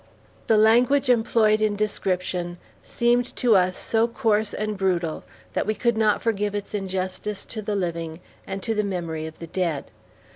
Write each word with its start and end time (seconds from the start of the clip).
The 0.47 0.57
language 0.57 1.09
employed 1.09 1.61
in 1.61 1.75
description 1.75 2.57
seemed 2.81 3.35
to 3.35 3.55
us 3.55 3.77
so 3.77 4.07
coarse 4.07 4.51
and 4.51 4.75
brutal 4.75 5.23
that 5.53 5.67
we 5.67 5.75
could 5.75 5.95
not 5.95 6.23
forgive 6.23 6.55
its 6.55 6.73
injustice 6.73 7.45
to 7.45 7.61
the 7.61 7.75
living, 7.75 8.19
and 8.47 8.63
to 8.63 8.73
the 8.73 8.83
memory 8.83 9.27
of 9.27 9.37
the 9.37 9.45
dead. 9.45 9.91